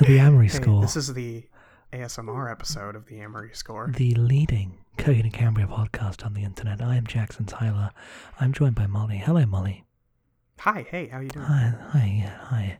[0.00, 1.44] to the Amory Score, this is the
[1.92, 3.92] ASMR episode of the Amory Score.
[3.94, 6.80] the leading Coheed and Cambria podcast on the internet.
[6.80, 7.90] I am Jackson Tyler.
[8.40, 9.18] I'm joined by Molly.
[9.18, 9.84] Hello, Molly.
[10.60, 11.44] Hi, hey, how are you doing?
[11.44, 12.78] Hi, hi, hi.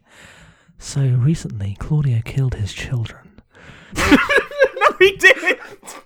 [0.78, 3.42] So recently, Claudio killed his children.
[3.96, 6.00] no, he didn't.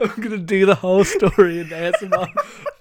[0.00, 2.26] I'm gonna do the whole story in ASMR.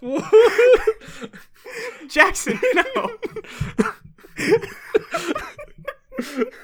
[2.09, 3.11] Jackson, no.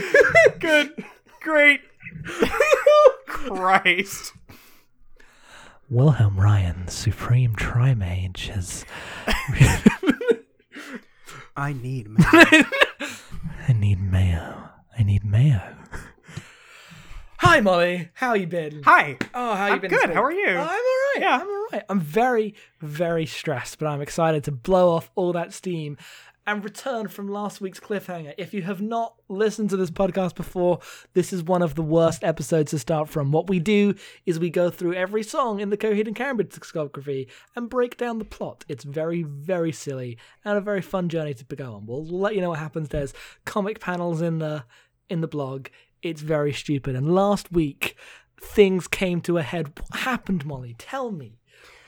[0.60, 1.04] Good,
[1.40, 1.80] great.
[3.26, 4.32] Christ.
[5.90, 8.84] Wilhelm Ryan, Supreme Trimage, has.
[11.56, 12.24] I need mayo.
[13.68, 14.68] I need mayo.
[14.98, 15.60] I need mayo.
[17.38, 18.08] Hi, Molly.
[18.14, 18.82] How you been?
[18.84, 19.18] Hi.
[19.34, 19.90] Oh, how you I'm been?
[19.90, 20.10] good.
[20.10, 20.48] How are you?
[20.48, 21.16] I'm all right.
[21.18, 21.38] Yeah.
[21.42, 21.82] I'm all right.
[21.90, 25.98] I'm very, very stressed, but I'm excited to blow off all that steam
[26.46, 28.34] and return from last week's cliffhanger.
[28.36, 30.80] If you have not listened to this podcast before,
[31.14, 33.30] this is one of the worst episodes to start from.
[33.30, 33.94] What we do
[34.26, 38.18] is we go through every song in the Coheed and Cambria discography and break down
[38.18, 38.64] the plot.
[38.68, 41.86] It's very, very silly and a very fun journey to go on.
[41.86, 42.88] We'll let you know what happens.
[42.88, 43.14] There's
[43.44, 44.64] comic panels in the
[45.08, 45.68] in the blog.
[46.02, 46.96] It's very stupid.
[46.96, 47.96] And last week,
[48.40, 49.78] things came to a head.
[49.78, 50.74] What happened, Molly?
[50.78, 51.38] Tell me.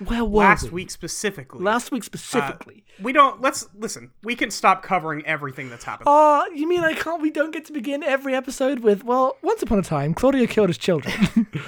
[0.04, 0.70] Where were Last we?
[0.70, 1.62] week specifically.
[1.62, 2.84] Last week specifically.
[3.00, 3.40] we don't.
[3.40, 4.10] Let's listen.
[4.22, 6.08] We can stop covering everything that's happened.
[6.08, 7.22] Ah, you mean I can't?
[7.22, 10.68] We don't get to begin every episode with, well, once upon a time, Claudio killed
[10.68, 11.46] his children.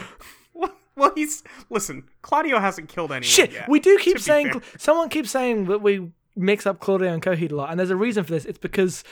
[0.55, 2.05] Well, well, he's listen.
[2.23, 3.69] Claudio hasn't killed anyone Shit, yet.
[3.69, 4.63] we do keep saying, fair.
[4.79, 7.97] someone keeps saying that we mix up Claudio and Coheed a lot, and there's a
[7.97, 8.47] reason for this.
[8.47, 9.05] It's because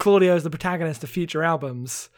[0.00, 2.10] Claudio is the protagonist of future albums.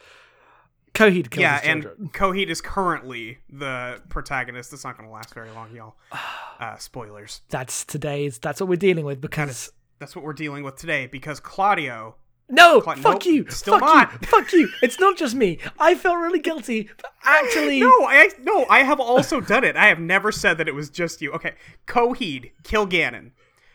[0.95, 2.09] Coheed kills Yeah, and children.
[2.13, 4.71] Coheed is currently the protagonist.
[4.71, 5.95] That's not going to last very long, y'all.
[6.57, 7.41] Uh, spoilers.
[7.49, 9.73] That's today's, that's what we're dealing with because.
[9.99, 12.15] That's what we're dealing with today because Claudio.
[12.47, 14.11] No, Cla- fuck nope, you, still fuck not.
[14.13, 14.69] you, fuck you.
[14.81, 15.57] It's not just me.
[15.79, 16.89] I felt really guilty,
[17.25, 19.75] actually, No, I no, I have also done it.
[19.75, 21.33] I have never said that it was just you.
[21.33, 21.55] Okay,
[21.87, 23.31] Coheed Kilgannon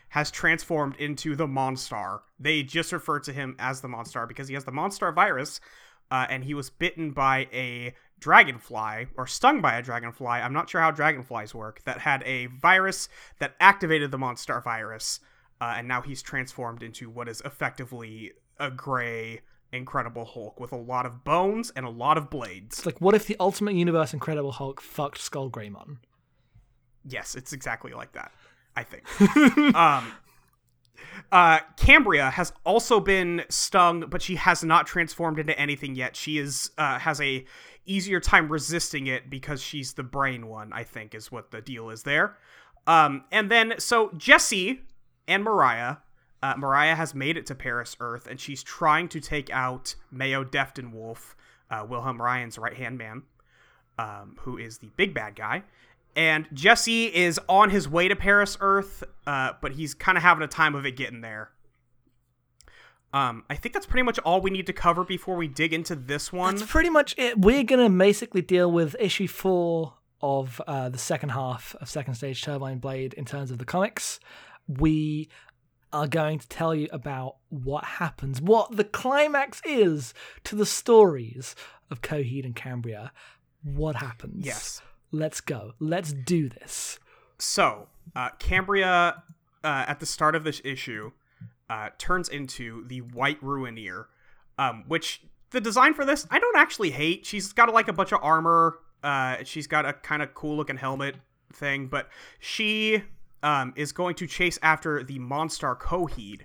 [0.09, 2.21] has transformed into the Monstar.
[2.39, 5.59] They just refer to him as the Monstar because he has the Monstar virus,
[6.11, 10.27] uh, and he was bitten by a dragonfly or stung by a dragonfly.
[10.27, 11.81] I'm not sure how dragonflies work.
[11.85, 15.21] That had a virus that activated the Monstar virus,
[15.59, 19.41] uh, and now he's transformed into what is effectively a gray.
[19.73, 22.79] Incredible Hulk with a lot of bones and a lot of blades.
[22.79, 25.99] it's like, what if the Ultimate Universe Incredible Hulk fucked SkullGreymon?
[27.05, 28.33] Yes, it's exactly like that.
[28.75, 29.05] I think.
[29.75, 30.11] um,
[31.31, 36.15] uh, Cambria has also been stung, but she has not transformed into anything yet.
[36.15, 37.45] She is uh, has a
[37.85, 40.71] easier time resisting it because she's the brain one.
[40.73, 42.37] I think is what the deal is there.
[42.87, 44.81] Um, and then so Jesse
[45.27, 45.97] and Mariah.
[46.43, 50.43] Uh, Mariah has made it to Paris Earth, and she's trying to take out Mayo
[50.43, 51.35] Deftinwolf,
[51.69, 53.21] uh, Wilhelm Ryan's right hand man
[54.01, 55.63] um, who is the big bad guy.
[56.15, 60.43] And Jesse is on his way to Paris Earth, uh, but he's kind of having
[60.43, 61.51] a time of it getting there.
[63.13, 65.95] Um, I think that's pretty much all we need to cover before we dig into
[65.95, 66.55] this one.
[66.55, 67.39] That's pretty much it.
[67.39, 72.41] We're gonna basically deal with issue four of uh, the second half of Second Stage
[72.41, 74.19] Turbine Blade in terms of the comics.
[74.67, 75.29] We
[75.91, 80.13] are going to tell you about what happens, what the climax is
[80.45, 81.55] to the stories
[81.89, 83.11] of Coheed and Cambria.
[83.63, 84.45] What happens?
[84.45, 84.81] Yes.
[85.11, 85.73] Let's go.
[85.79, 86.99] Let's do this.
[87.37, 89.23] So, uh, Cambria,
[89.63, 91.11] uh, at the start of this issue,
[91.69, 94.05] uh, turns into the White Ruineer,
[94.57, 95.21] um, which
[95.51, 97.25] the design for this I don't actually hate.
[97.25, 98.79] She's got like a bunch of armor.
[99.03, 101.15] Uh, she's got a kind of cool looking helmet
[101.53, 102.09] thing, but
[102.39, 103.03] she
[103.43, 106.41] um, is going to chase after the Monstar Coheed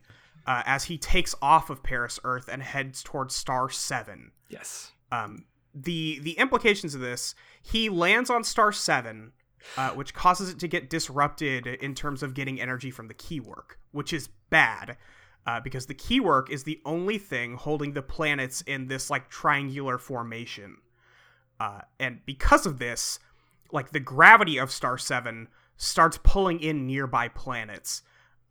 [0.47, 4.93] uh, as he takes off of Paris Earth and heads towards Star Seven Yes.
[5.13, 5.45] um,
[5.83, 9.33] the the implications of this he lands on star 7
[9.77, 13.77] uh, which causes it to get disrupted in terms of getting energy from the keywork
[13.93, 14.97] which is bad
[15.47, 19.97] uh, because the keywork is the only thing holding the planets in this like triangular
[19.97, 20.79] formation.
[21.61, 23.19] Uh, and because of this
[23.73, 28.03] like the gravity of star 7 starts pulling in nearby planets.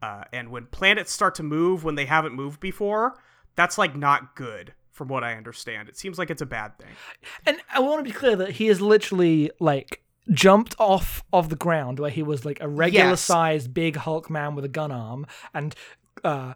[0.02, 3.18] Uh, and when planets start to move when they haven't moved before
[3.56, 6.94] that's like not good from what i understand it seems like it's a bad thing
[7.46, 10.02] And I want to be clear that he is literally like
[10.32, 13.22] jumped off of the ground where he was like a regular Yes.
[13.22, 15.76] sized big Hulk man with a gun arm and
[16.24, 16.54] uh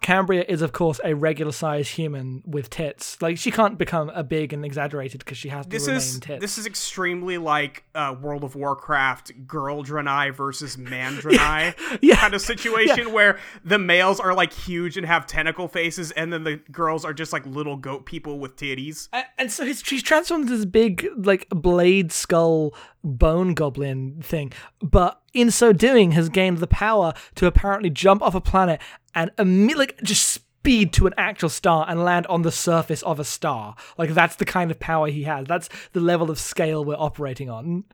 [0.00, 3.20] Cambria is, of course, a regular sized human with tits.
[3.20, 6.20] Like, she can't become a big and exaggerated because she has to This remain is
[6.20, 6.40] tits.
[6.40, 12.16] this is extremely like uh, World of Warcraft girl Draenei versus man Draenei Yeah.
[12.16, 16.44] kind of situation where the males are like huge and have tentacle faces, and then
[16.44, 19.10] the girls are just like little goat people with titties.
[19.12, 24.52] A- and so he's, she's transformed into this big, like, blade skull bone goblin thing,
[24.80, 28.80] but in so doing has gained the power to apparently jump off a planet
[29.14, 29.30] and
[29.76, 30.26] like just
[30.64, 33.76] speed to an actual star and land on the surface of a star.
[33.98, 35.46] Like that's the kind of power he has.
[35.46, 37.84] That's the level of scale we're operating on.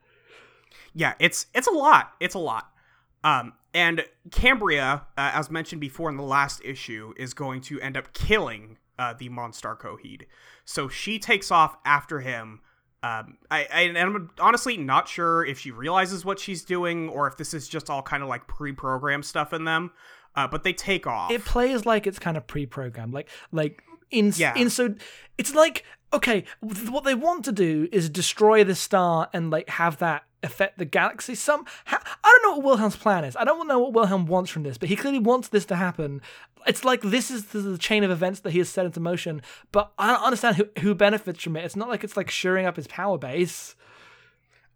[0.93, 2.13] Yeah, it's it's a lot.
[2.19, 2.71] It's a lot.
[3.23, 7.95] Um, and Cambria, uh, as mentioned before in the last issue, is going to end
[7.95, 10.23] up killing uh, the Monstar Coheed.
[10.65, 12.61] So she takes off after him.
[13.03, 17.27] Um, I, I and I'm honestly not sure if she realizes what she's doing or
[17.27, 19.91] if this is just all kind of like pre-programmed stuff in them.
[20.35, 21.31] Uh, but they take off.
[21.31, 24.53] It plays like it's kind of pre-programmed, like like in Yeah.
[24.55, 24.93] in so
[25.37, 25.83] it's like
[26.13, 30.23] okay, th- what they want to do is destroy the star and like have that
[30.43, 31.35] affect the galaxy.
[31.35, 33.35] Some ha- I don't know what Wilhelm's plan is.
[33.35, 36.21] I don't know what Wilhelm wants from this, but he clearly wants this to happen.
[36.67, 39.41] It's like this is the, the chain of events that he has set into motion,
[39.71, 41.65] but I don't understand who who benefits from it.
[41.65, 43.75] It's not like it's like shoring up his power base.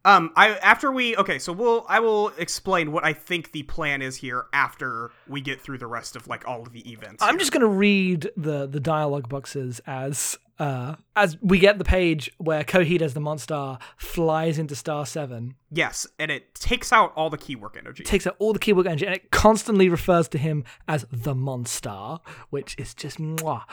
[0.05, 4.03] Um, I after we okay, so we'll I will explain what I think the plan
[4.03, 7.23] is here after we get through the rest of like all of the events.
[7.23, 7.39] I'm here.
[7.39, 12.63] just gonna read the the dialogue boxes as uh as we get the page where
[12.63, 17.37] Coheed as the monster flies into Star Seven, yes, and it takes out all the
[17.37, 18.03] keywork energy.
[18.03, 22.19] takes out all the keywork energy, and it constantly refers to him as the Monstar,
[22.49, 23.63] which is just mwah.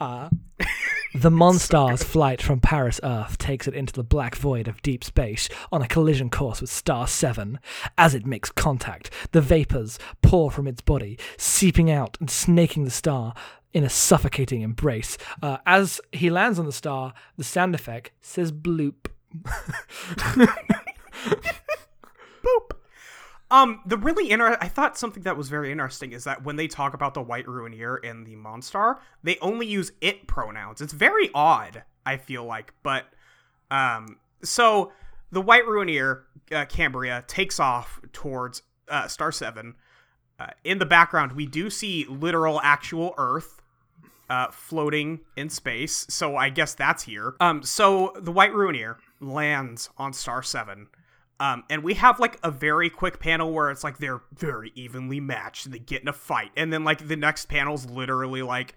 [0.00, 0.30] Uh,
[1.14, 5.48] the Monstar's flight from Paris Earth takes it into the black void of deep space
[5.70, 7.58] on a collision course with Star 7.
[7.98, 12.90] As it makes contact, the vapors pour from its body, seeping out and snaking the
[12.90, 13.34] star
[13.72, 15.16] in a suffocating embrace.
[15.42, 19.06] Uh, as he lands on the star, the sound effect says bloop.
[22.42, 22.70] Boop.
[23.52, 26.68] Um, the really inter- I thought something that was very interesting is that when they
[26.68, 30.80] talk about the White Ruineer and the Monstar, they only use it pronouns.
[30.80, 33.06] It's very odd, I feel like, but
[33.70, 34.92] um, so
[35.32, 36.22] the White Ruineer,
[36.52, 39.74] uh, Cambria, takes off towards uh, Star Seven.
[40.38, 43.59] Uh, in the background, we do see literal, actual Earth
[44.30, 46.06] uh, floating in space.
[46.08, 47.34] So I guess that's here.
[47.40, 50.86] Um, so the White Ruineer lands on Star Seven.
[51.40, 55.20] Um, and we have like a very quick panel where it's like they're very evenly
[55.20, 56.50] matched and they get in a fight.
[56.56, 58.74] And then like the next panel's literally like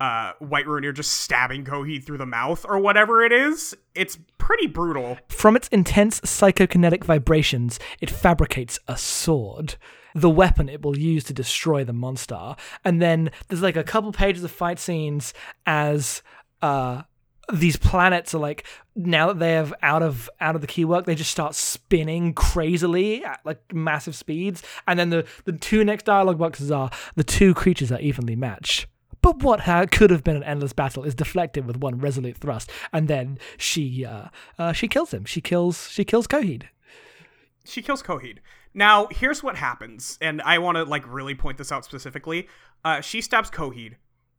[0.00, 3.76] uh White Ruineer just stabbing Coheed through the mouth or whatever it is.
[3.94, 5.18] It's pretty brutal.
[5.28, 9.76] From its intense psychokinetic vibrations, it fabricates a sword,
[10.16, 12.56] the weapon it will use to destroy the monster.
[12.84, 15.34] And then there's like a couple pages of fight scenes
[15.66, 16.22] as
[16.62, 17.02] uh
[17.52, 21.14] these planets are like now that they have out of out of the keywork they
[21.14, 26.38] just start spinning crazily at like massive speeds and then the the two next dialogue
[26.38, 28.86] boxes are the two creatures are evenly matched
[29.26, 32.70] but what ha- could have been an endless battle is deflected with one resolute thrust,
[32.92, 35.24] and then she uh, uh, she kills him.
[35.24, 36.68] She kills she kills Coheed.
[37.66, 38.38] She kills Coheed.
[38.74, 42.48] Now, here's what happens, and I want to like really point this out specifically.
[42.84, 43.94] Uh, she stabs Coheed.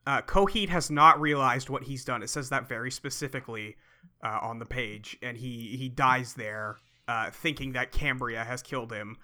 [0.06, 2.24] Uh, Coheed has not realized what he's done.
[2.24, 3.76] It says that very specifically
[4.24, 8.92] uh, on the page, and he he dies there, uh, thinking that Cambria has killed
[8.92, 9.18] him.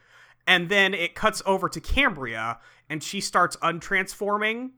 [0.46, 4.72] And then it cuts over to Cambria, and she starts untransforming.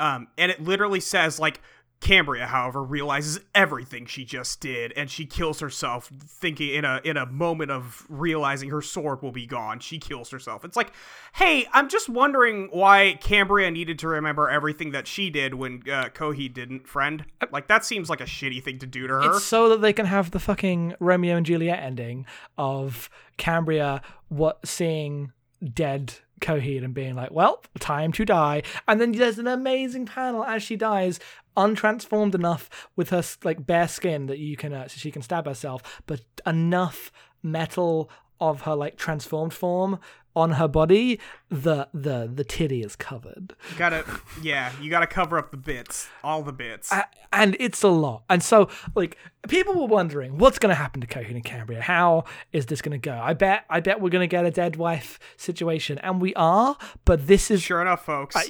[0.00, 1.60] Um, and it literally says like
[2.04, 7.16] Cambria, however, realizes everything she just did, and she kills herself, thinking in a in
[7.16, 9.80] a moment of realizing her sword will be gone.
[9.80, 10.66] She kills herself.
[10.66, 10.92] It's like,
[11.32, 16.10] hey, I'm just wondering why Cambria needed to remember everything that she did when uh,
[16.10, 16.86] Coheed didn't.
[16.86, 19.36] Friend, like that seems like a shitty thing to do to her.
[19.36, 22.26] It's so that they can have the fucking Romeo and Juliet ending
[22.58, 23.08] of
[23.38, 25.32] Cambria what seeing
[25.72, 30.44] dead Coheed and being like, "Well, time to die." And then there's an amazing panel
[30.44, 31.20] as she dies,
[31.56, 35.46] untransformed enough with her like bare skin that you can uh, so she can stab
[35.46, 37.12] herself, but enough
[37.42, 38.10] metal
[38.40, 39.98] of her like transformed form
[40.36, 43.54] on her body, the the the titty is covered.
[43.70, 44.04] You gotta,
[44.42, 46.92] yeah, you gotta cover up the bits, all the bits.
[47.32, 48.22] And it's a lot.
[48.30, 51.80] And so, like, people were wondering what's going to happen to Coheed and Cambria.
[51.80, 53.18] How is this going to go?
[53.20, 56.76] I bet, I bet we're going to get a dead wife situation, and we are.
[57.04, 58.36] But this is sure enough, folks.
[58.36, 58.44] I,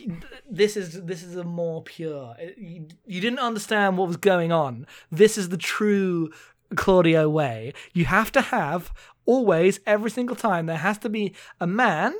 [0.49, 2.37] this is this is a more pure.
[2.59, 4.87] You, you didn't understand what was going on.
[5.11, 6.31] This is the true
[6.77, 7.73] Claudio way.
[7.93, 8.93] You have to have
[9.27, 12.15] always every single time there has to be a man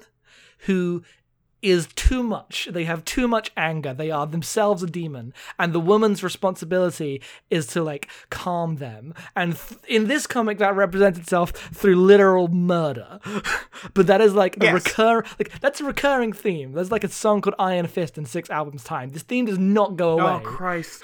[0.61, 1.03] who
[1.65, 2.69] is too much.
[2.71, 3.95] They have too much anger.
[3.95, 9.15] They are themselves a demon, and the woman's responsibility is to like calm them.
[9.35, 13.19] And th- in this comic, that represents itself through literal murder.
[13.95, 14.75] but that is like a Yes.
[14.75, 16.73] recur like that's a recurring theme.
[16.73, 19.11] There's like a song called Iron Fist in six albums time.
[19.13, 20.43] This theme does not go oh, away.
[20.45, 20.47] Oh.
[20.47, 21.03] Christ.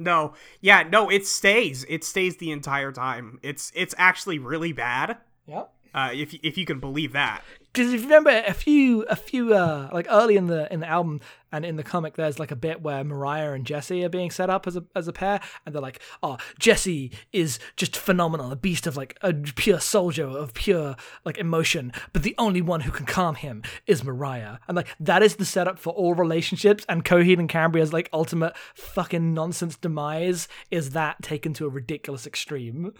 [0.00, 0.32] No.
[0.60, 1.84] Yeah, no, it stays.
[1.88, 3.38] It stays the entire time.
[3.42, 5.18] It's it's actually really bad.
[5.46, 5.72] Yep.
[5.94, 7.42] Uh, if if you can believe that.
[7.72, 10.86] because if you remember a few a few uh like early in the in the
[10.88, 11.20] album
[11.52, 14.50] and in the comic there's like a bit where mariah and jesse are being set
[14.50, 18.56] up as a as a pair and they're like oh jesse is just phenomenal a
[18.56, 22.90] beast of like a pure soldier of pure like emotion but the only one who
[22.90, 27.04] can calm him is mariah and like that is the setup for all relationships and
[27.04, 32.92] coheed and cambria's like ultimate fucking nonsense demise is that taken to a ridiculous extreme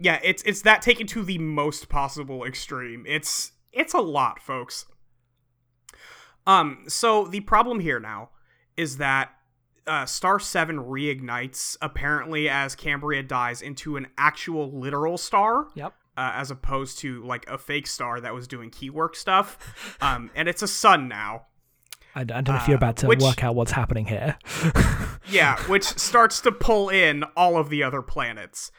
[0.00, 3.04] Yeah, it's it's that taken to the most possible extreme.
[3.06, 4.86] It's it's a lot, folks.
[6.48, 8.30] Um, so the problem here now
[8.76, 9.30] is that
[9.86, 15.68] uh, Star 7 reignites apparently as Cambria dies into an actual literal star.
[15.76, 19.56] yep Uh, as opposed to like a fake star that was doing keywork stuff.
[20.00, 21.46] Um, and it's a sun now.
[22.14, 24.36] I, I don't know if you're about to which- work out what's happening here.
[25.30, 28.72] Yeah, which starts to pull in all of the other planets.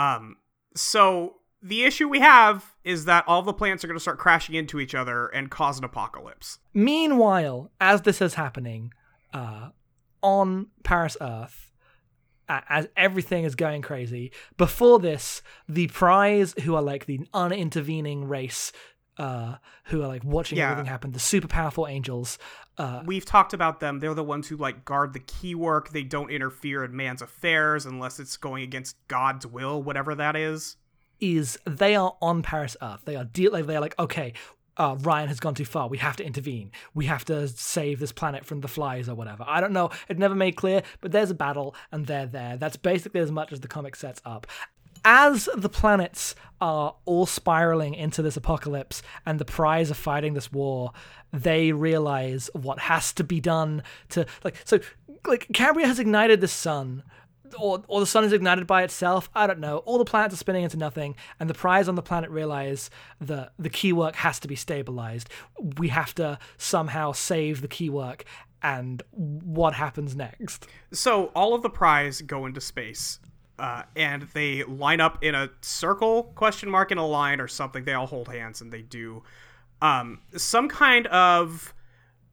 [0.00, 0.38] Um,
[0.74, 4.54] so the issue we have is that all the planets are going to start crashing
[4.54, 6.58] into each other and cause an apocalypse.
[6.74, 8.92] Meanwhile, as this is happening,
[9.32, 9.68] uh,
[10.22, 11.70] on Paris Earth,
[12.48, 18.72] as everything is going crazy, before this, the Prise, who are like the unintervening race,
[19.18, 20.70] uh, who are like watching Yeah.
[20.70, 22.38] everything happen, the super powerful angels,
[22.78, 23.98] uh, We've talked about them.
[24.00, 25.90] They're the ones who like guard the keywork.
[25.90, 30.76] They don't interfere in man's affairs unless it's going against God's will, whatever that is.
[31.22, 33.02] Is they are on Paris Earth.
[33.04, 33.52] They are deal.
[33.52, 34.32] Like, they're like, okay,
[34.76, 35.88] uh, Ryan has gone too far.
[35.88, 36.72] We have to intervene.
[36.94, 39.44] We have to save this planet from the flies or whatever.
[39.46, 39.90] I don't know.
[40.08, 42.56] It never made clear, but there's a battle and they're there.
[42.56, 44.46] That's basically as much as the comic sets up.
[45.04, 50.52] As the planets are all spiraling into this apocalypse and the Prise of fighting this
[50.52, 50.92] war,
[51.32, 54.78] they realize what has to be done to like so
[55.26, 57.02] like Cambria has ignited the sun
[57.58, 59.30] or, or the sun is ignited by itself.
[59.34, 59.78] I don't know.
[59.78, 62.90] All the planets are spinning into nothing, and the Prise on the planet realize
[63.20, 65.28] that the keywork has to be stabilized.
[65.78, 68.22] We have to somehow save the keywork.
[68.62, 70.68] And what happens next?
[70.92, 73.18] So all of the Prise go into space,
[73.58, 77.84] uh, and they line up in a circle, question mark in a line or something.
[77.84, 79.22] They all hold hands and they do
[79.82, 81.74] um, some kind of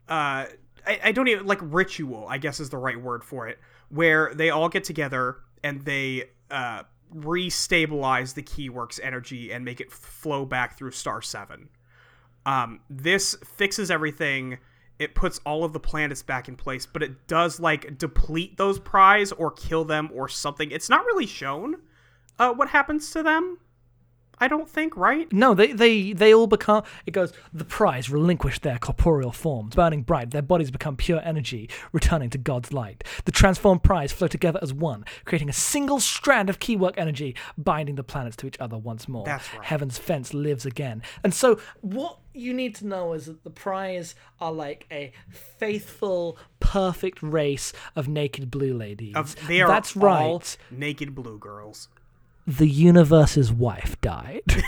[0.08, 0.46] uh,
[0.86, 2.28] I, I don't even like ritual.
[2.28, 3.60] I guess is the right word for it,
[3.90, 6.84] where they all get together and they uh,
[7.16, 11.70] restabilize the keyworks energy and make it flow back through Star Seven.
[12.46, 14.58] Um, this fixes everything.
[14.98, 18.80] It puts all of the planets back in place, but it does like deplete those
[18.80, 20.72] Prise or kill them or something.
[20.72, 21.78] It's not really shown
[22.38, 23.60] uh, what happens to them.
[24.40, 25.32] I don't think, right?
[25.32, 26.84] No, they, they, they all become.
[27.06, 31.70] It goes, the Prise relinquish their corporeal forms, burning bright, their bodies become pure energy,
[31.92, 33.04] returning to God's light.
[33.26, 37.96] The transformed Prise flow together as one, creating a single strand of keywork energy, binding
[37.96, 39.26] the planets to each other once more.
[39.26, 39.66] That's right.
[39.66, 41.02] Heaven's fence lives again.
[41.24, 46.38] And so, what you need to know is that the Prise are like a faithful,
[46.60, 49.16] perfect race of naked blue ladies.
[49.16, 50.58] Of they are That's all right.
[50.72, 51.90] naked blue girls.
[52.48, 54.44] The universe's wife died.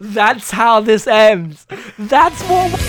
[0.00, 1.66] That's how this ends.
[1.98, 2.80] That's what.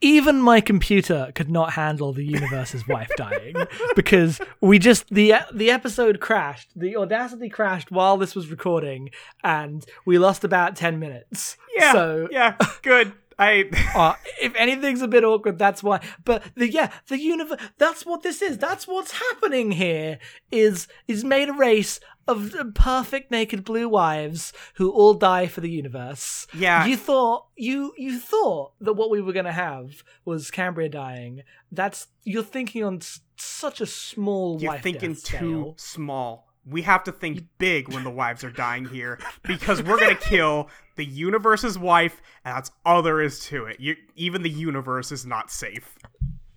[0.00, 3.54] Even my computer could not handle the universe's wife dying
[3.96, 6.70] because we just the the episode crashed.
[6.74, 9.10] The Audacity crashed while this was recording,
[9.44, 11.56] and we lost about ten minutes.
[11.76, 11.92] Yeah.
[11.92, 13.12] So yeah, good.
[13.42, 16.00] I uh, if anything's a bit awkward, that's why.
[16.24, 17.58] But the yeah, the universe.
[17.78, 18.58] That's what this is.
[18.58, 20.18] That's what's happening here.
[20.50, 25.70] Is is made a race of perfect naked blue wives who all die for the
[25.70, 26.46] universe.
[26.54, 26.86] Yeah.
[26.86, 31.42] You thought you you thought that what we were gonna have was Cambria dying.
[31.70, 34.60] That's you're thinking on s- such a small.
[34.62, 35.74] you're thinking too scale.
[35.76, 36.51] small.
[36.64, 40.68] We have to think big when the wives are dying here because we're gonna kill
[40.96, 43.80] the universe's wife, and that's all there is to it.
[43.80, 45.96] You, even the universe is not safe.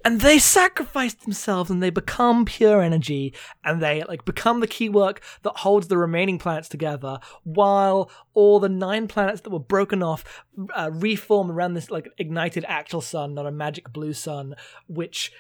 [0.04, 3.34] and they sacrifice themselves and they become pure energy
[3.64, 8.70] and they like become the keywork that holds the remaining planets together while all the
[8.70, 10.44] nine planets that were broken off
[10.76, 14.54] uh, reform around this like ignited actual sun not a magic blue sun
[14.88, 15.32] which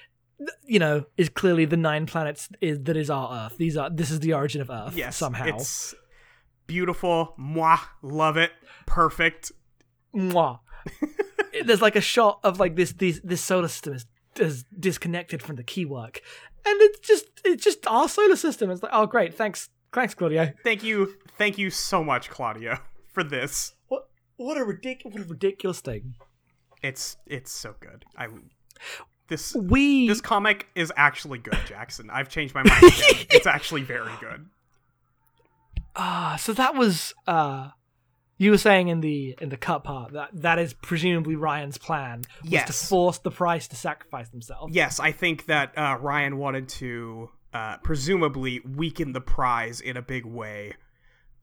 [0.65, 4.12] you know is clearly the nine planets is that is our earth these are this
[4.12, 5.96] is the origin of earth Yes, somehow it's
[6.68, 7.34] beautiful.
[7.38, 8.51] Moi, love it.
[8.86, 9.51] Perfect.
[10.15, 10.60] mwah.
[11.65, 14.06] There's like a shot of like this this this solar system is,
[14.38, 16.18] is disconnected from the keywork,
[16.65, 18.70] and it's just it's just our solar system.
[18.70, 20.51] It's like oh great, thanks thanks Claudio.
[20.63, 23.74] Thank you, thank you so much, Claudio, for this.
[23.88, 26.15] What what a ridiculous what a ridiculous thing.
[26.84, 28.06] It's it's so good.
[28.18, 28.27] I
[29.27, 32.10] this We this comic is actually good, Jackson.
[32.10, 32.82] I've changed my mind.
[33.29, 34.48] It's actually very good.
[35.96, 37.70] ah so that was uh
[38.38, 42.24] you were saying in the in the cut part that that is presumably Ryan's plan
[42.44, 44.75] was to force the Prise to sacrifice themselves.
[44.75, 50.01] Yes, I think that uh, Ryan wanted to uh, presumably weaken the Prise in a
[50.01, 50.74] big way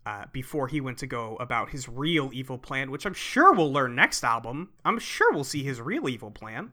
[0.04, 3.72] uh, before he went to go about his real evil plan, which I'm sure we'll
[3.72, 4.70] learn next album.
[4.84, 6.72] I'm sure we'll see his real evil plan.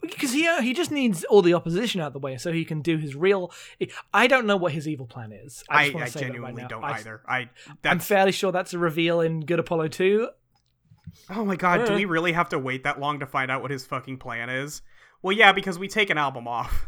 [0.00, 2.64] Because he uh, he just needs all the opposition out of the way so he
[2.64, 3.52] can do his real.
[4.12, 5.64] I don't know what his evil plan is.
[5.68, 7.20] I, I, I that right genuinely don't I- either.
[7.26, 7.50] I
[7.84, 10.28] I'm fairly sure that's a reveal in Good Apollo two.
[11.30, 11.86] oh my god.
[11.86, 14.50] Do we really have to wait that long to find out what his fucking plan
[14.50, 14.82] is?
[15.22, 16.86] Well, yeah, because we take an album off.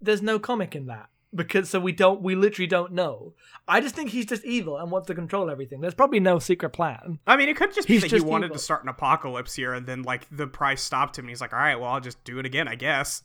[0.00, 3.34] There's no comic in that because so we don't we literally don't know.
[3.68, 5.80] I just think he's just evil and wants to control everything.
[5.80, 7.18] There's probably no secret plan.
[7.26, 8.56] I mean, it could just be He's that just he wanted evil.
[8.56, 11.52] to start an apocalypse here, and then like the Prise stopped him, and he's like,
[11.52, 13.22] "All right, well, I'll just do it again, I guess."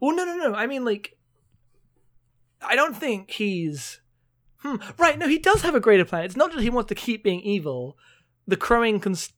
[0.00, 0.54] Well, no, no, no.
[0.54, 1.16] I mean, like,
[2.60, 4.00] I don't think he's.
[4.58, 4.76] Hmm.
[4.98, 5.18] Right.
[5.18, 6.24] No, he does have a greater plan.
[6.24, 7.96] It's not that he wants to keep being evil.
[8.46, 9.32] The crowing cons.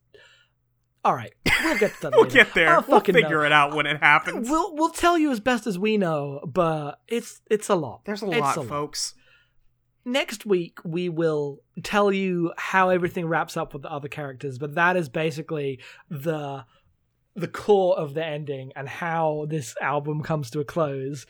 [1.05, 2.13] All right, we'll get to that.
[2.17, 2.35] We'll later.
[2.35, 2.71] get there.
[2.73, 3.21] We'll fucking know.
[3.21, 4.49] figure it out when it happens.
[4.49, 8.05] We'll we'll tell you as best as we know, but it's it's a lot.
[8.05, 9.15] There's a It's lot, a folks.
[10.07, 14.75] Next week we will tell you how everything wraps up with the other characters, but
[14.75, 16.65] that is basically the
[17.37, 21.27] the core of the ending and how this album comes to a close.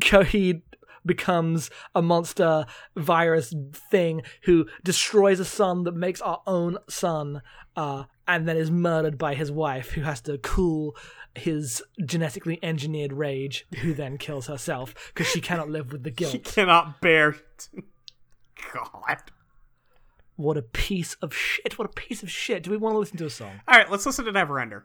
[0.00, 0.62] Coheed
[1.04, 2.66] becomes a monster
[2.96, 3.54] virus
[3.90, 7.42] thing who destroys a sun that makes our own sun,
[7.76, 10.96] uh, and then is murdered by his wife, who has to cool
[11.34, 16.32] his genetically engineered rage, who then kills herself because she cannot live with the guilt.
[16.32, 17.36] She cannot bear.
[18.72, 19.22] God.
[20.36, 21.78] What a piece of shit!
[21.78, 22.62] What a piece of shit!
[22.62, 23.60] Do we want to listen to a song?
[23.66, 24.82] All right, let's listen to Neverender.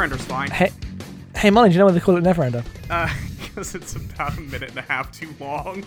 [0.00, 0.50] Neverender's fine.
[0.50, 0.70] Hey,
[1.36, 2.64] hey, Molly, do you know why they call it Neverender?
[2.88, 5.84] Uh, because it's about a minute and a half too long.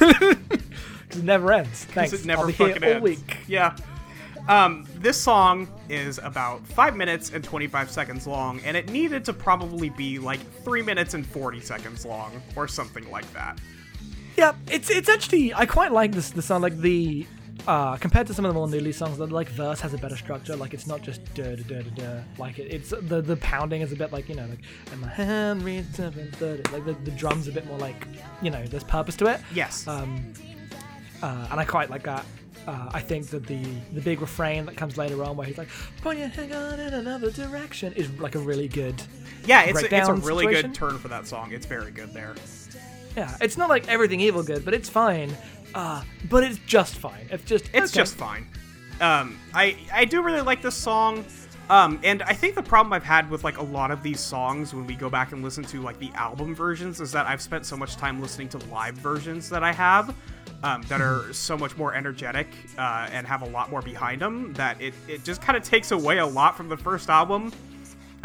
[1.08, 1.84] Because it never ends.
[1.84, 2.10] Thanks.
[2.10, 3.02] Because it never I'll be fucking here all ends.
[3.04, 3.36] week.
[3.46, 3.76] Yeah.
[4.48, 9.34] Um, this song is about five minutes and 25 seconds long, and it needed to
[9.34, 13.58] probably be like three minutes and 40 seconds long, or something like that.
[14.38, 17.26] Yeah, it's it's actually I quite like this the sound like the
[17.68, 20.16] uh compared to some of the more newly songs the like verse has a better
[20.16, 22.20] structure like it's not just duh duh duh duh, duh.
[22.38, 24.58] like it, it's the the pounding is a bit like you know like
[24.90, 28.06] and my hand reads seven thirty like the, the drums a bit more like
[28.40, 29.86] you know there's purpose to it Yes.
[29.86, 30.32] um
[31.22, 32.24] uh, and I quite like that
[32.66, 35.68] uh, I think that the the big refrain that comes later on where he's like
[36.00, 39.00] point your hand on in another direction is like a really good
[39.44, 40.70] yeah, it's a, it's a really situation?
[40.70, 41.50] good turn for that song.
[41.50, 42.36] It's very good there.
[43.16, 45.34] Yeah it's not like everything evil good but it's fine
[45.74, 48.00] uh but it's just fine it's just It's okay.
[48.00, 48.46] just fine.
[49.00, 51.24] Um, I I do really like this song.
[51.70, 54.74] Um, and I think the problem I've had with like a lot of these songs
[54.74, 57.64] when we go back and listen to like the album versions is that I've spent
[57.64, 60.14] so much time listening to live versions that I have
[60.62, 64.52] um, that are so much more energetic uh, and have a lot more behind them
[64.54, 67.50] that it, it just kind of takes away a lot from the first album.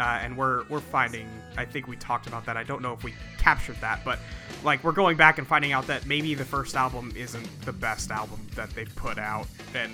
[0.00, 2.56] Uh, and we're we're finding I think we talked about that.
[2.56, 4.18] I don't know if we captured that, but
[4.62, 8.10] like we're going back and finding out that maybe the first album isn't the best
[8.10, 9.46] album that they've put out.
[9.74, 9.92] And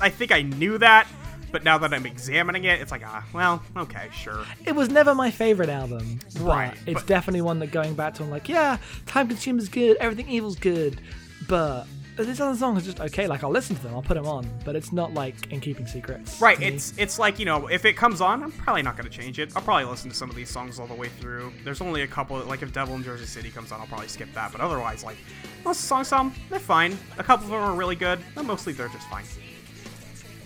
[0.00, 1.08] I think I knew that,
[1.50, 4.44] but now that I'm examining it, it's like ah, well, okay, sure.
[4.66, 6.18] it was never my favorite album.
[6.40, 9.96] Right, It's but- definitely one that going back to, I'm like, yeah, Time Consumer's good,
[9.98, 11.00] Everything Evil's good,
[11.48, 11.86] but
[12.26, 13.26] these other songs are just okay.
[13.26, 15.86] Like, I'll listen to them, I'll put them on, but it's not like In Keeping
[15.86, 16.40] Secrets.
[16.40, 16.66] Right, to me.
[16.68, 19.52] it's it's like you know, if it comes on, I'm probably not gonna change it.
[19.54, 21.52] I'll probably listen to some of these songs all the way through.
[21.64, 24.32] There's only a couple, like if Devil in Jersey City comes on, I'll probably skip
[24.34, 24.52] that.
[24.52, 25.16] But otherwise, like
[25.64, 26.96] most songs, some they're fine.
[27.18, 29.24] A couple of them are really good, but mostly they're just fine.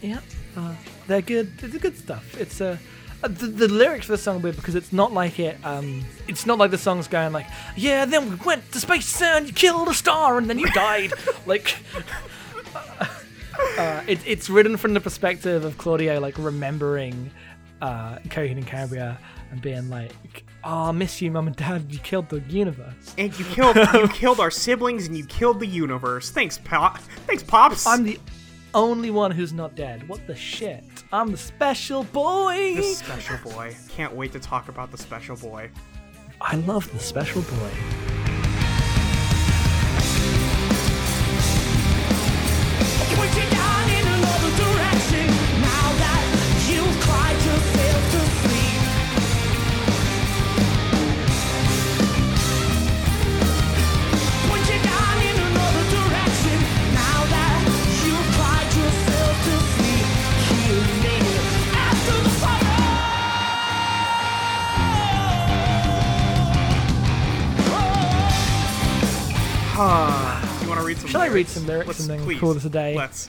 [0.01, 0.21] Yeah,
[0.57, 0.75] uh,
[1.07, 1.53] they're good.
[1.63, 2.39] It's good stuff.
[2.41, 2.73] It's a.
[2.73, 2.77] Uh,
[3.23, 5.57] the, the lyrics for the song are weird because it's not like it.
[5.65, 8.05] Um, it's not like the song's going like, yeah.
[8.05, 11.13] Then we went to space and you killed a star and then you died.
[11.47, 11.77] like,
[13.79, 17.31] uh, it, it's written from the perspective of Claudio, like remembering
[17.81, 19.19] uh, Coheed and Cambria
[19.51, 21.93] and being like, "Oh, I miss you, mum and dad.
[21.93, 25.67] You killed the universe." And you killed you killed our siblings and you killed the
[25.67, 26.31] universe.
[26.31, 26.99] Thanks, pop.
[27.27, 27.87] Thanks, pops.
[27.87, 28.19] I'm the
[28.75, 30.09] only one who's not dead.
[30.09, 30.85] What the shit?
[31.13, 32.77] I'm the special boy.
[32.77, 33.77] the special boy.
[33.91, 35.71] Can't wait to talk about the special boy.
[36.41, 38.22] I love the special boy.
[71.35, 71.65] Read some?
[71.65, 71.67] I lyrics?
[71.67, 72.95] some lyrics Let's, and then please, call this a day?
[72.97, 73.29] Let's.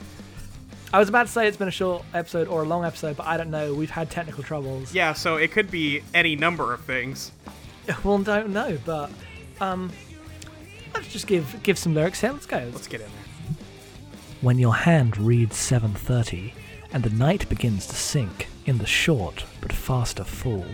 [0.92, 3.26] I was about to say it's been a short episode or a long episode, but
[3.26, 3.74] I don't know.
[3.74, 4.94] We've had technical troubles.
[4.94, 7.32] Yeah, so it could be any number of things.
[8.02, 9.10] Well, don't know, but
[9.60, 9.92] um,
[10.94, 12.32] let's just give give some lyrics here.
[12.32, 12.70] Let's go.
[12.72, 13.56] Let's get in there.
[14.40, 16.52] When your hand reads 7:30
[16.92, 20.64] and the night begins to sink in the short but faster fall,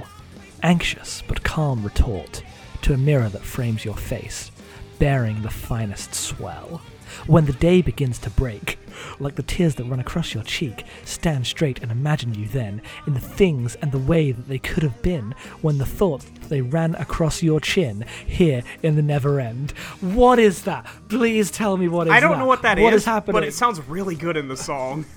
[0.62, 2.44] anxious but calm retort
[2.82, 4.50] to a mirror that frames your face,
[4.98, 6.80] bearing the finest swell.
[7.27, 8.79] When the day begins to break,
[9.18, 13.14] like the tears that run across your cheek, stand straight and imagine you then in
[13.14, 16.94] the things and the way that they could have been when the thoughts they ran
[16.96, 19.70] across your chin here in the never end.
[20.01, 20.87] What is that?
[21.09, 22.38] Please tell me what is I don't that?
[22.38, 23.35] know what that is, What is happening?
[23.35, 25.05] but it sounds really good in the song.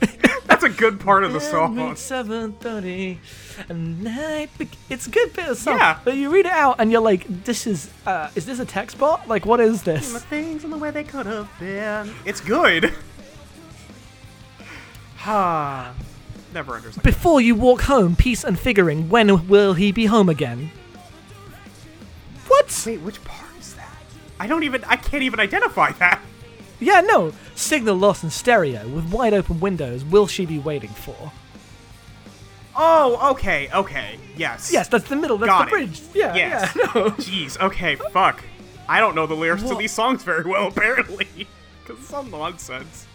[0.46, 1.96] That's a good part of the song.
[1.96, 3.20] Seven thirty,
[3.68, 4.50] and night.
[4.88, 5.76] It's a good bit of song.
[5.78, 5.98] Yeah.
[6.04, 8.98] But you read it out, and you're like, "This is, uh, is this a text
[8.98, 9.28] bot?
[9.28, 12.12] Like, what is The this?" things and the way they could have been.
[12.24, 12.92] It's good.
[15.18, 15.92] Ha.
[16.54, 17.02] Never understand.
[17.02, 19.08] Before you walk home, peace and figuring.
[19.08, 20.70] When will he be home again?
[22.46, 22.82] What?
[22.86, 23.90] Wait, which part is that?
[24.38, 24.84] I don't even.
[24.84, 26.22] I can't even identify that.
[26.78, 27.32] Yeah, no.
[27.56, 30.04] Signal loss in stereo with wide open windows.
[30.04, 31.32] Will she be waiting for?
[32.76, 34.70] Oh, okay, okay, yes.
[34.70, 35.38] Yes, that's the middle.
[35.38, 35.86] That's Got the it.
[35.86, 36.00] bridge.
[36.14, 36.76] Yeah, Yes.
[36.76, 36.82] yeah.
[36.94, 37.10] No.
[37.12, 37.58] Jeez.
[37.58, 37.96] Okay.
[38.12, 38.44] Fuck.
[38.88, 39.78] I don't know the lyrics to What?
[39.78, 41.26] these songs very well, apparently,
[41.82, 43.06] because it's some nonsense.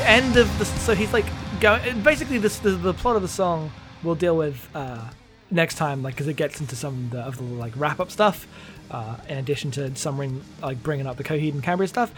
[0.00, 1.26] The end of the so he's like
[1.60, 3.70] going basically this the, the plot of the song
[4.02, 5.08] we'll deal with uh
[5.50, 8.10] next time like because it gets into some of the, of the like wrap up
[8.10, 8.46] stuff
[8.90, 12.10] uh in addition to some ring like bringing up the coheed and cambria stuff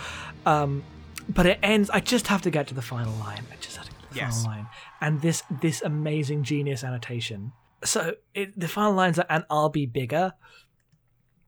[0.47, 0.85] um
[1.29, 3.87] but it ends i just have to get to the final line i just have
[3.87, 4.43] to get to the Yes.
[4.45, 4.67] final line
[5.01, 7.53] and this this amazing genius annotation
[7.85, 10.35] so it, the final lines are and i'll be bigger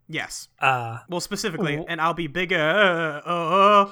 [0.08, 0.48] Yes.
[0.60, 1.86] uh Well, specifically, Oh.
[1.88, 2.60] and I'll be bigger.
[3.24, 3.90] uh,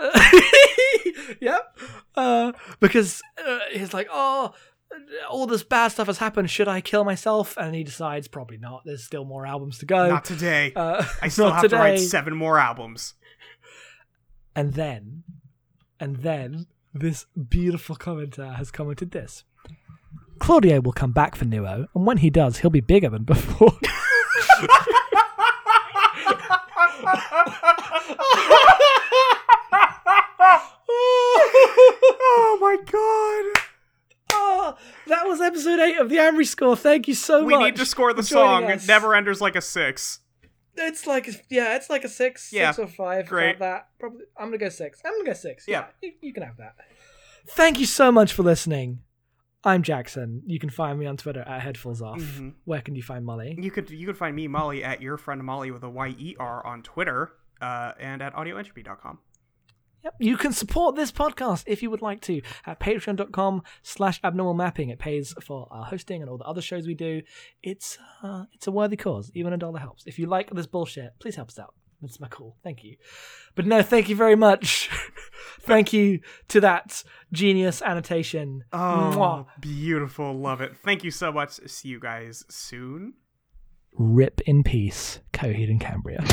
[0.00, 0.30] Uh,
[1.40, 1.78] yep.
[2.14, 4.52] Uh, because uh, he's like, oh,
[5.28, 6.50] all this bad stuff has happened.
[6.50, 7.56] Should I kill myself?
[7.56, 8.82] And he decides probably not.
[8.84, 10.08] There's still more albums to go.
[10.08, 10.72] not today.
[10.74, 13.14] uh, I still have to write seven more albums.
[14.54, 15.22] And then,
[16.00, 19.44] and then this beautiful commenter has commented this.
[20.40, 23.72] Claudio will come back for Nuo, and when he does, he'll be bigger than before.
[32.76, 33.62] my god.
[34.32, 34.76] oh,
[35.06, 36.76] that was episode eight of the Amory Score.
[36.76, 37.58] Thank you so We much.
[37.60, 38.64] We need to score the song.
[38.64, 38.86] us.
[38.86, 40.20] Never Enders like a six.
[40.76, 43.26] It's like yeah, it's like a six, Yeah, six or five.
[43.26, 43.58] great.
[43.58, 44.22] That probably.
[44.36, 45.00] I'm gonna go six.
[45.04, 45.64] I'm gonna go six.
[45.66, 45.86] Yeah.
[46.02, 46.74] you, you can have that.
[47.48, 49.00] Thank you so much for listening.
[49.64, 50.42] I'm Jackson.
[50.46, 52.20] You can find me on Twitter at Headfuls Off.
[52.20, 52.54] Mhm.
[52.64, 53.58] Where can you find Molly?
[53.60, 56.36] You could you could find me Molly at your friend Molly with a Y E
[56.38, 59.18] R on Twitter uh, and at audioentropy.com.
[60.04, 60.14] Yep.
[60.20, 64.90] You can support this podcast if you would like to at patreon.com slash abnormal mapping.
[64.90, 67.22] It pays for our hosting and all the other shows we do.
[67.62, 69.30] It's uh, it's a worthy cause.
[69.34, 70.04] Even a dollar helps.
[70.06, 71.74] If you like this bullshit, please help us out.
[72.02, 72.56] It's my call.
[72.62, 72.96] Thank you.
[73.56, 74.88] But no, thank you very much.
[75.62, 78.62] thank you to that genius annotation.
[78.72, 79.46] Oh, Mwah.
[79.60, 80.32] beautiful.
[80.32, 80.76] Love it.
[80.76, 81.58] Thank you so much.
[81.66, 83.14] See you guys soon.
[83.94, 86.24] Rip in peace, Coheed and Cambria.